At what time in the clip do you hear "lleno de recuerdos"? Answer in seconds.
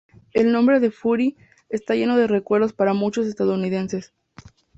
1.93-2.73